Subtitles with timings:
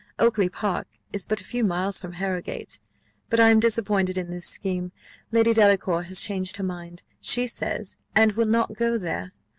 [0.17, 2.79] Oakly park is but a few miles from Harrowgate.
[3.29, 4.91] But I am disappointed in this scheme;
[5.31, 9.33] Lady Delacour has changed her mind, she says, and will not go there.